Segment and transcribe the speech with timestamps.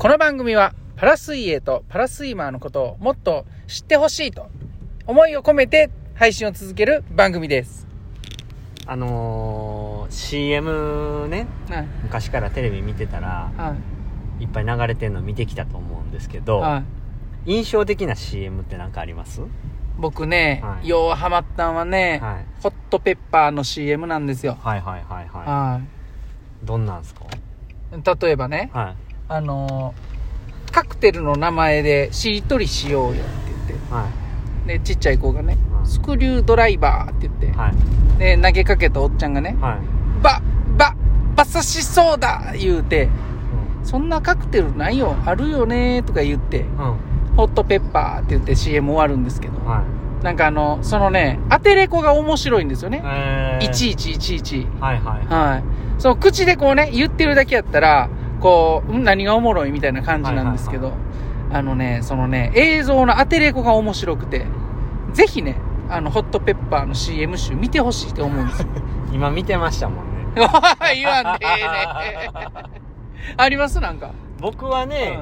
[0.00, 4.46] この番組はパラ水泳とパラスイマーのことをもっと知ってほしいと
[5.06, 7.86] 思いを込めて配信を続ける番組です。
[8.86, 11.86] あのー、CM ねはい。
[12.02, 13.76] 昔からテレビ見てたらは
[14.40, 14.44] い。
[14.44, 16.82] いっぱい流れてんの見てきたと思うんですけど、は
[17.44, 17.52] い。
[17.56, 19.42] 印象的な CM って何かあります？
[19.98, 24.56] 僕ね、はいようハマったんはね、はいホットペッパーの CM なんですよ。
[24.62, 25.80] はいはいはいはは
[26.62, 27.26] いどんなんすか？
[27.26, 28.18] い。
[28.22, 30.10] 例えばね、はいあのー
[30.72, 33.24] カクテルの名前でしりとりしようよって
[33.68, 34.08] 言って、は
[34.66, 34.68] い。
[34.68, 38.18] で、ちっちゃい子がね、うんスクリュードライバーって言って、はい。
[38.20, 40.22] で、投げかけたおっちゃんがね、はい。
[40.22, 40.40] ば、
[40.76, 40.94] ば、
[41.34, 43.08] 馬刺しそうだ言うて、
[43.78, 43.84] うん。
[43.84, 46.76] そんなカクテルないよ、あるよねとか言って、うん。
[47.36, 49.82] ホットペッパーって言って CM 終わるんですけど、は
[50.20, 50.24] い。
[50.24, 53.02] なんかあの、そのね、当てれこが面白いんですよね。
[53.04, 53.66] えー。
[53.66, 54.68] いちいちいちいち。
[54.78, 55.26] はいはい。
[55.26, 56.00] はい。
[56.00, 58.08] その口でこうね、言ってるだけやったら、
[58.40, 60.94] こう、ん何がおもろいみたいな感じなんですけど、はい
[61.52, 64.46] あのね、そのね、映像の当てれこが面白くて、
[65.12, 65.56] ぜひね、
[65.88, 68.68] あの、ホットペッパーの CM 集見てほしいって思うんですよ。
[69.12, 70.26] 今見てましたもんね。
[70.94, 72.30] 言わんでええね。
[73.36, 73.80] あります？
[73.80, 74.10] なんか。
[74.40, 75.18] 僕はね、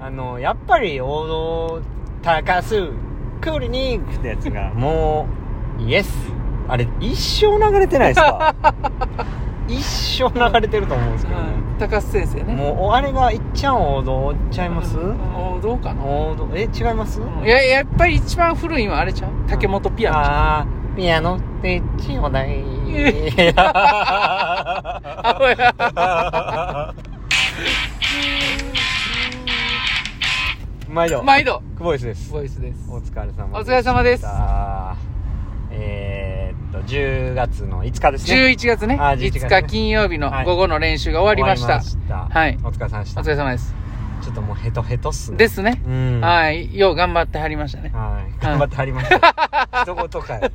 [0.00, 1.80] あのやっぱり王道
[2.22, 2.92] 高須
[3.42, 5.26] クリニックってやつがも
[5.78, 6.32] うイエス。
[6.66, 7.14] あれ一
[7.46, 8.54] 生流れてないですか？
[9.68, 9.82] 一
[10.22, 12.54] 生流れてると思うんですけどね、うん高須先生ね。
[12.54, 16.02] もうあれがいっちゃん王道ちゃいます、うんどうかな。
[16.04, 16.48] 王道。
[16.54, 19.30] え違います、いや、やっぱり一番古いのはあれちゃう？
[19.48, 20.18] 竹本ピアノ。
[20.18, 22.64] あーピアノってちょうだい
[30.88, 31.22] 毎度。
[31.22, 32.32] 毎度、久保井です。
[32.32, 32.90] ボイスです。
[32.90, 34.24] お疲れ様お疲れ様です
[36.88, 38.36] 10月の5日ですね。
[38.46, 39.48] 11月ね、あ11月ね。
[39.48, 41.82] 5日金曜日の午後の練習が終わりました。
[42.30, 42.58] はい。
[42.64, 43.74] お疲れ様でしおた疲れ様です。
[44.22, 45.36] ちょっともうヘトヘトっすね。
[45.36, 45.82] ですね。
[45.86, 46.20] うん。
[46.22, 46.76] はい。
[46.76, 47.90] よう頑張ってはりましたね。
[47.94, 48.42] はい。
[48.44, 49.18] 頑張ってはりました。
[49.84, 50.50] 一言かい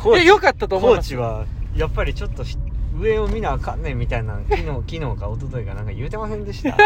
[0.00, 1.08] コいや、よかったと思います。
[1.10, 1.44] コーチは
[1.76, 2.56] やっぱりちょっとひ
[2.98, 6.76] 上を見なあかんねんみたいな昨日 昨日か一昨日かなんか言うてませんでした。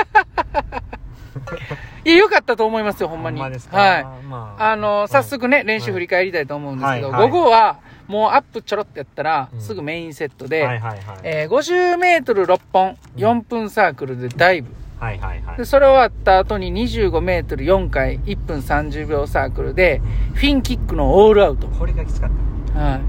[2.05, 3.39] いや、よかったと思いますよ、ほんまに。
[3.39, 3.77] ほんまですか？
[3.77, 4.05] はい。
[4.29, 4.71] まあ。
[4.71, 7.77] あの、早速ね、練習振り返りたいと思うんですけど、午後は、
[8.09, 14.69] もうアップちょろってやったら、うんすぐメインセットで、はいはいはいえー50メートル6本、4分サークルでダイブ。
[14.99, 20.01] はいはいはいで、それ終わった後に25メートル4回、1分30秒サークルで、
[20.35, 21.67] フィンキックのオールアウト。
[21.69, 22.31] これがきつかっ
[22.75, 23.01] はい。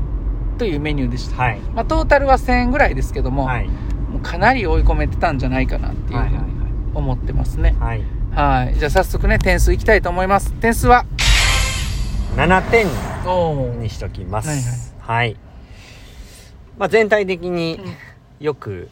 [0.57, 1.37] というメニューでした。
[1.37, 6.51] たはいまあ、トータルは1000円ぐらいですけども、はいもうかなり追い込めてたんじゃないかなっていうはいはいふうに
[6.95, 7.75] 思ってますね。
[7.79, 8.01] はい
[8.33, 8.75] はい。
[8.75, 10.51] じゃあ早速ね、点数いきたいと思います。
[10.53, 11.05] 点数は
[12.35, 12.89] ？7点お
[13.79, 14.49] にしときます。
[14.49, 14.57] はい
[14.99, 15.27] はい。
[15.29, 15.37] はい。
[16.77, 17.87] まあ全体的にう
[18.43, 18.45] ん。
[18.45, 18.89] よく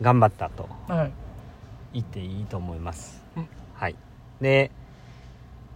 [0.00, 1.12] 頑張ったとはい。
[1.94, 3.48] 言っていいと思います、うん。
[3.74, 3.96] はい。
[4.40, 4.70] で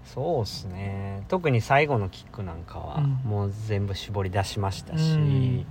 [0.05, 1.25] そうっすね。
[1.29, 3.11] 特に最後のキックなんかはうん。
[3.29, 5.67] もう全部絞り出しましたしうん。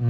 [0.00, 0.06] うー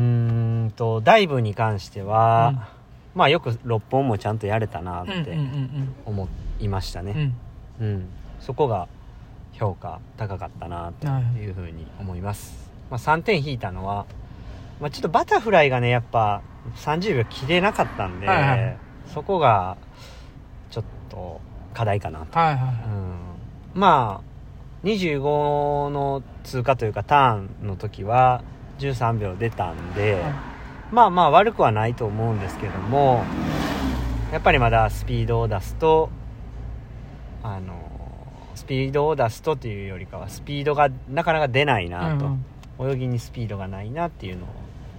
[0.66, 2.68] んとダイブに関しては、
[3.14, 5.94] まあよく6本もちゃんとやれたなっうんうんてうん。
[6.06, 6.28] 思
[6.60, 7.08] いましたうん。
[7.08, 7.34] うねん。
[7.80, 8.08] うん、
[8.40, 8.86] そこが
[9.58, 11.50] 評価高かったなとはいい。
[11.50, 14.06] うふうに思います、まあ、3点引いたのは、
[14.80, 16.42] まあ、ちょっとバタフライがねやっぱ
[16.76, 18.78] 30秒切れなかったんで、はいはい。
[19.12, 19.76] そこが
[20.70, 21.40] ちょっと
[21.74, 22.66] 課題かなと、はいは
[23.74, 28.42] うん、まあ25の通過というかターンの時は
[28.78, 30.12] 13秒出たんで、い。
[30.14, 30.32] はい。
[30.90, 33.24] まあまあ悪くはないと思うんですけども
[34.32, 36.08] やっぱりまだスピードを出すと
[37.42, 37.97] あの
[38.58, 42.44] スピードを出すとというよりかはスピードがなかなか出ないなと、うん
[42.80, 44.48] 泳ぎにスピードがないなっていうのを、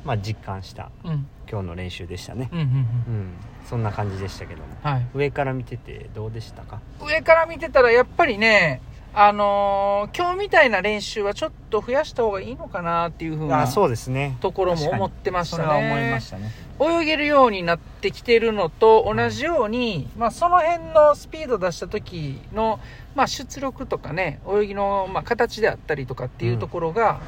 [0.03, 1.11] まあ、実感したうん。
[1.11, 1.27] うん。
[1.49, 2.59] 今日の練習でしたねうん。
[2.59, 2.65] うん。
[2.65, 3.33] うん
[3.69, 5.07] そんな感じでしたけどもはい。
[5.13, 6.81] 上から見ててどうでしたか？
[7.01, 8.81] 上から見てたらやっぱりね、
[9.13, 14.37] あのー今日みたいな練習はちょっと増やした方がいいのかなっていうふうなあそうですね。
[14.39, 15.63] ところも思ってましたね。
[15.65, 16.51] 思いましたね。
[16.79, 22.79] 泳げるようになってきてるのと同じように、まあ、その辺のスピード出した時の、
[23.15, 27.19] まあ、出力とかね泳ぎの、まあ、形であったりとかっていうところが、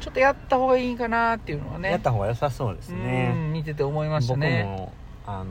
[0.00, 1.92] ちょっとやった方がいいかなっていうのはね。
[1.92, 4.92] やった方が良さそうですうねん見てて思いました僕ねも
[5.26, 5.46] あの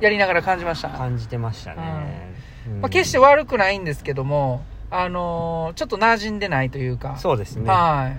[0.00, 2.34] やりながら感じました、ま感じてましたね、
[2.68, 2.86] うん。
[2.86, 4.64] あ、決して悪くないんですけども
[4.96, 7.16] あのーちょっと馴染んでないというか。
[7.18, 7.68] そうですね。
[7.68, 8.12] は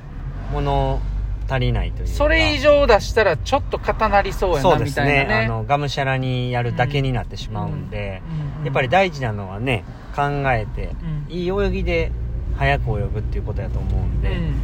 [0.52, 0.54] い。
[0.54, 1.00] 物
[1.48, 2.14] 足りないというか。
[2.14, 5.40] それ以上出したらちょっと硬なりそうやそうですなみたいなね。
[5.42, 5.46] ね。
[5.46, 8.22] あのがむしゃらにやるだけになってしまうんで、
[8.66, 9.86] やっぱり大事なのはね
[10.16, 10.96] 考えて
[11.30, 11.34] うん。
[11.34, 12.12] いい泳ぎで
[12.58, 14.56] 早く泳ぐっていうことやと思うんで、うん。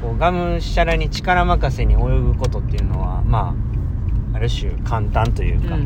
[0.00, 3.54] こうがむしゃらに力任せに泳ぐことっていうのはま
[4.32, 5.82] あある種簡単というか、うん。
[5.82, 5.84] う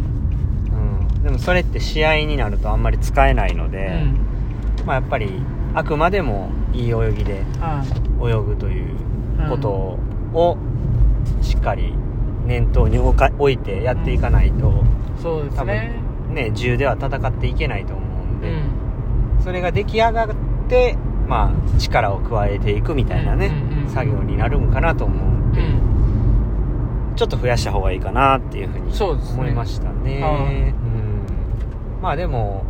[1.18, 1.22] ん。
[1.24, 4.16] でもそれって試合になるとあんまり使えないのうで、ん。
[4.86, 5.30] まあ、やっぱり
[5.74, 7.84] あくまでもいい泳ぎでは
[8.20, 8.96] 泳ぐという
[9.48, 10.58] ことを
[11.40, 11.94] しっかり
[12.46, 14.70] 念頭に置いてやっていかないと、
[15.18, 16.00] いそうですね。
[16.28, 18.52] ね10では戦っていけないと思うんで、う
[19.40, 19.42] ん。
[19.42, 20.28] それが出来上がっ
[20.68, 20.96] て、
[21.28, 25.64] まあ、力を加えていくみたいなね、うんうんうん作業になるんかなと思うんで、う
[27.12, 27.14] ん。
[27.14, 30.22] ちょっと増やした方がいいかなっていうふうに思いましたね。
[30.22, 30.54] はい。
[30.54, 31.26] うん。
[32.00, 32.64] まあでも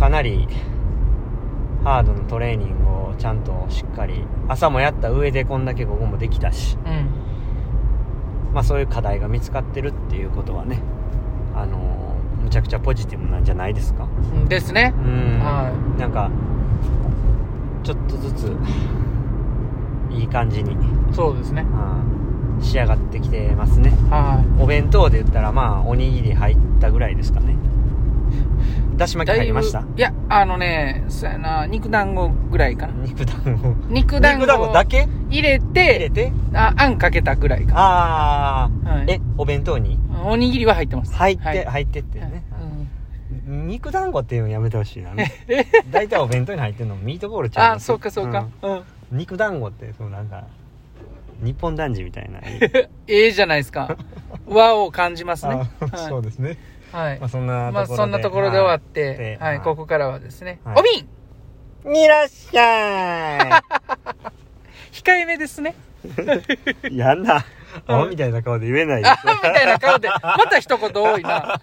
[0.00, 0.48] かなり
[1.88, 7.08] ハードなトレーニングをちゃんとしっかり朝もやった上でこんだけ午後もできたし、うん。
[8.52, 10.82] まあ、そういう課題が見つかってるっていうことはね
[11.54, 14.04] あのむちゃくちゃポジティブなんじゃないですか。
[14.04, 14.06] う
[14.36, 14.92] んですね。
[14.98, 16.30] うん、はなんか
[17.82, 18.54] ちょっとずつ
[20.10, 20.76] いい感じに、
[21.14, 21.62] そうですね。
[21.62, 22.18] うん
[22.60, 23.90] 仕上がってきてますね。
[24.10, 27.56] はお弁当で言ったらまあおにぎり入ったぐらいですかね
[28.98, 29.80] だしい巻き入りました。
[29.80, 32.92] だいやあのねそうやな肉団子ぐらいかな。
[33.04, 33.68] 肉団子。
[33.88, 35.08] 肉団肉団子子だけ？
[35.30, 36.10] 入れ入れて？
[36.10, 39.06] てああんかけたぐらいかああ、はい。
[39.08, 39.98] えお弁当に？
[40.24, 41.14] おにぎりは入ってます。
[41.14, 41.64] 入って、はい。
[41.64, 42.44] 入ってってね、
[43.46, 43.68] うん。
[43.68, 45.14] 肉団子っていうのやめてほしいな。
[45.14, 45.32] ね
[45.90, 48.46] 大体お弁当に入ってるのミートボールちゃいますあそうかそうか。
[48.62, 48.72] うん。
[48.72, 48.82] うん。
[49.12, 50.44] 肉団子ってそうなんか
[51.42, 52.40] 日本男児みたいな
[53.06, 53.96] ええじゃないですか。
[54.46, 55.70] 和を感じますね。
[55.92, 56.56] あそうですね
[56.92, 57.18] はい。
[57.18, 57.72] まあそんなところで。
[57.72, 60.76] まあそんなところで終わってではいここからはですねはい。
[60.78, 61.08] お瓶
[61.94, 63.62] いらっしゃ
[64.92, 65.74] 控えめですね。
[66.90, 67.44] い やんな
[67.86, 67.94] うん。
[67.94, 71.60] アホみたいな顔で言えないですあみたいな顔で、また一言多いな。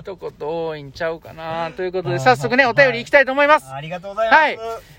[0.00, 1.72] 一言多いんちゃうかな。
[1.72, 3.72] ということで、早速ね、お便りいきたいと思います。
[3.72, 4.58] ありがとうございます、はい。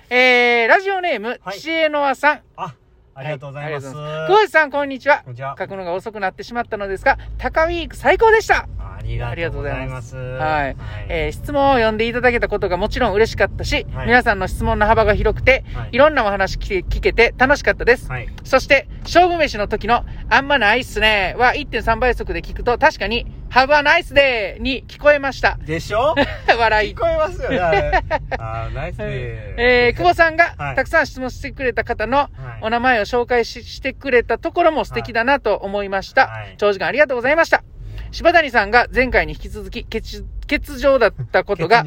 [0.10, 1.60] えー、ラジオネーム、はい。
[1.60, 2.42] シエノアさん。
[2.57, 2.74] あ
[3.16, 5.21] ありがとうございます、久保井さん、こんにちは。
[5.24, 5.33] こん。
[5.33, 5.56] にちは。
[5.57, 8.68] 書くのが遅くなってしまったのですが、タカウィーク最高でした。
[9.23, 10.15] ありがとうございます。
[10.15, 10.75] はい。
[11.09, 14.07] えー質問を読んでいただけたことがもちろん嬉しかったし、はい。
[14.07, 15.89] 皆さんの質問の幅が広くて、はい。
[15.94, 18.09] いろんなお話聞けて楽しかったです。
[18.09, 18.27] はい。
[18.44, 25.57] そして、勝負飯の時の、あんまないっすねは1.3倍速で聞くと、確かに、Have a nice day に聞こえました。
[25.65, 26.13] でしょ？
[26.59, 26.94] 笑い。
[26.94, 27.00] 聞。
[27.00, 27.91] こえますよねあれ。
[28.38, 29.56] あーナイスで
[29.88, 30.75] えー、久保さんがはい。
[30.75, 32.29] たくさん質問してくれた方のはい。
[32.61, 36.27] お名前を紹介ししてくれたところも素敵だなと思いました。
[36.27, 36.56] はい。
[36.57, 37.63] 長時間ありがとうございました。
[38.11, 41.83] 柴谷さんが前回に引き続き欠欠場だったことが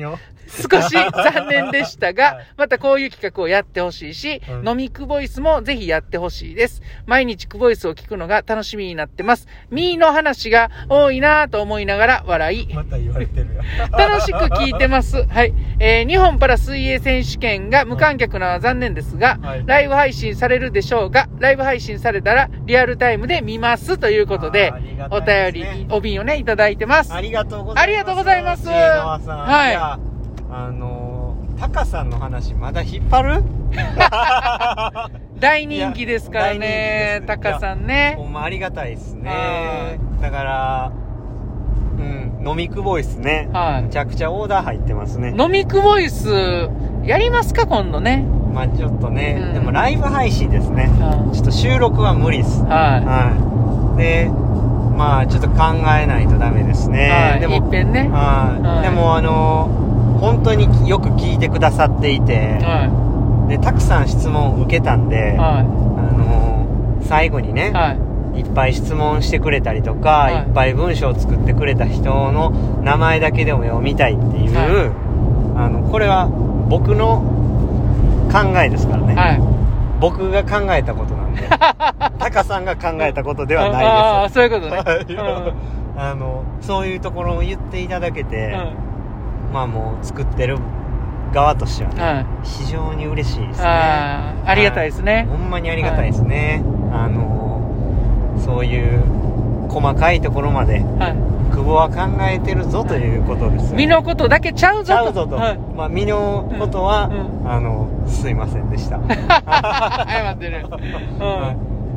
[0.52, 6.82] 少し残念でしたがはい、またこういう企画をやってほしいし、うん飲みクボイスもぜひやってほしいです。
[7.06, 9.48] 毎日クボイスを聞くのが楽しみになってます。
[9.70, 15.26] ミーの話が多いなぁと思いながら笑い、また言われてるよ 楽しく聞いてます。
[15.26, 15.52] はい。
[15.80, 27.12] えー日本パラ水泳選手権が無観客なのは残念ですが、はいライブ配信されるでしょうが、ライブ配信されたらリアルタイムで見ますということでですね便り、お瓶をね、いただいてます。
[27.12, 30.11] ありがとうございますありがとうございますはいや
[30.54, 33.44] あのータカさんの話まだ引っ張る？
[35.40, 38.14] 大人気ですからね、タカさんね。
[38.18, 38.24] ほ。
[38.24, 40.92] んまありがたいですはねだから
[41.98, 43.48] うん飲みくぼいっすね。
[43.52, 43.82] はい。
[43.82, 45.34] むちゃくちゃオーダー入ってますね。
[45.38, 46.28] 飲みクボイス、
[47.04, 48.24] やりますか今度ね。
[48.52, 49.54] まあちょっとね、うん。
[49.54, 50.90] でもライブ配信ですね。
[51.00, 52.62] はちょっと収録は無理っす。
[52.62, 52.66] い。
[52.66, 53.98] ははい。
[53.98, 54.30] で
[54.96, 56.92] まあちょっと考えないとダメですい。
[56.92, 57.40] ね、はい。
[57.40, 58.08] でもいっぺんね。
[58.12, 58.82] はい、はい。
[58.82, 59.70] でもあの
[60.22, 65.36] 本当によく聞いてくださっていて、はでたくさん質問を受けたんで、い。
[65.36, 65.62] はあ
[66.16, 67.72] の最後にね、い。
[67.72, 67.92] は
[68.34, 68.40] い。
[68.40, 72.50] いっぱい質問してくれたりとか、はいい、っぱい文章を作ってくれた人の
[72.84, 76.28] 名前だけでも読みたいっていう、はあのこれは
[76.70, 77.20] 僕の
[78.30, 79.40] 考えですからね、はい。
[80.00, 84.76] 僕が考えたことなんで タカさんが考えたことではないですああ、そういうことね。
[84.76, 88.91] はいあのそういうところを言っていただけて、うん
[89.52, 90.58] まあもう作ってる
[91.32, 92.26] 側としてはね、はい。
[92.42, 95.26] 非常に嬉しいですねああ、ありがたいですね。
[95.30, 99.02] ほんまにありがたいですね、あのそういう
[99.68, 101.32] 細かいところまではい。
[101.52, 104.86] 久保は考えてるぞということですよ身のことだけちゃうぞと。
[104.86, 105.58] ちゃうぞと、はい。
[105.76, 110.66] まあ身のことは、うんあのすいませんでした、 謝ってる。
[111.20, 111.54] は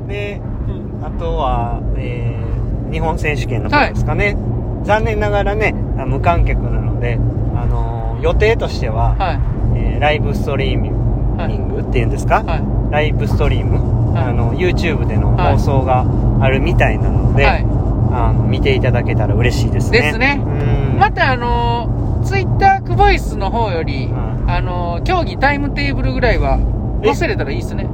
[0.08, 1.06] いでうん。
[1.06, 2.46] あとは、えー
[2.92, 4.38] 日本選手権の方ですかね、
[4.84, 7.18] 残念ながらねあ無観客なので、
[7.66, 9.40] あの予定としては、はい。
[9.78, 12.92] えーライブストリーミングっていうんですか、はい。
[12.92, 16.06] ライブストリーム、はいあの YouTube での放送が
[16.42, 17.66] あるみたいなので、はい。
[18.12, 26.60] あの見ていただけたら嬉しいですねですねうんまたあのー、ツイッタークボイスの方より、うんあのー、競技タイムテーブルぐらいは
[27.04, 27.08] え？
[27.08, 27.90] 載せれたらいいですね。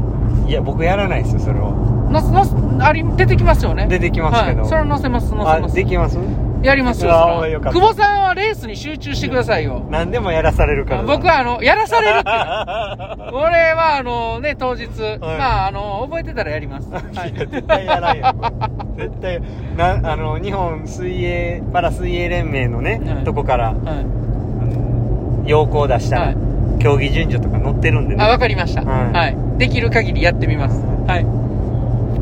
[0.48, 1.72] いや僕やらないですよそれを
[2.12, 3.88] ののあり出てきますよね。
[3.88, 4.70] 出てきますけど、はい。
[4.70, 5.76] それは載せます、載せあます。
[5.76, 6.18] できます？
[6.64, 9.86] やりますよ、あよかった久保さんはレースに集中してくださいよ。
[9.90, 12.30] 何でもやらされるからな僕は、あの、やらされるって
[13.34, 14.88] 俺は、あのね、当日、
[15.20, 16.92] まあ、あの、覚えてたらやります。
[16.92, 18.36] はい絶対やらんよ
[18.98, 19.42] 絶対
[19.76, 23.76] なあの日本水泳パラ水泳連盟のね、はいとこからはい。
[23.86, 23.92] あ
[24.66, 26.38] の要項出したら、はい
[26.80, 28.82] 競技順序とか載ってるんでねあ、わかりました。
[28.82, 29.38] はいはい。
[29.60, 30.84] できる限りやってみます。
[31.06, 31.41] はい。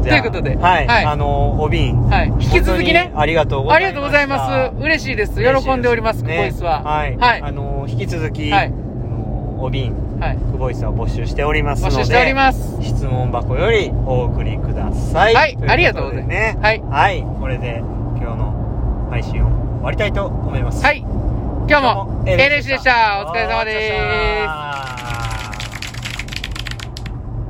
[0.04, 2.28] ということではい、はいあのお瓶はい。
[2.40, 3.12] 引き続きね。
[3.16, 4.84] ありがとうございますありがとうございます。
[4.84, 5.34] 嬉しいです。
[5.34, 6.84] 喜んでおります、クボイスは。
[6.84, 7.42] はい、はい。
[7.42, 10.38] あの引き続き、はいあのお瓶はい。
[10.38, 12.78] クボイスは募集しておりますので募集しております。
[12.82, 21.06] 質問箱よりお送りくださいはいということでありがとうございますねはいはいこれで今日の配信を終わりたいと思いますはい。
[21.70, 23.24] 今日も、エレシでした。
[23.28, 24.44] お疲れ様です。
[24.44, 24.69] す